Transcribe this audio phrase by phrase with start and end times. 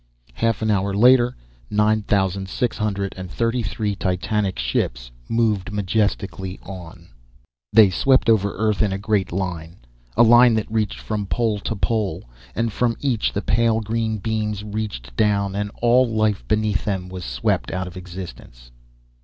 [0.33, 1.35] Half an hour later,
[1.69, 7.09] nine thousand six hundred and thirty three titanic ships moved majestically on.
[7.71, 9.77] They swept over Earth in a great line,
[10.17, 12.23] a line that reached from pole to pole,
[12.55, 17.23] and from each the pale green beams reached down, and all life beneath them was
[17.23, 18.71] swept out of existence.